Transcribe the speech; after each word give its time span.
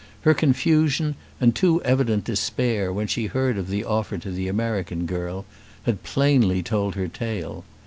Her 0.21 0.33
confusion, 0.33 1.13
and 1.39 1.53
too 1.55 1.79
evident 1.83 2.23
despair 2.23 2.91
when 2.91 3.05
she 3.05 3.27
heard 3.27 3.55
of 3.59 3.67
the 3.67 3.85
offer 3.85 4.17
to 4.17 4.31
the 4.31 4.47
American 4.47 5.05
girl, 5.05 5.45
had 5.83 6.01
plainly 6.01 6.63
told 6.63 6.95
her 6.95 7.07
tale. 7.07 7.63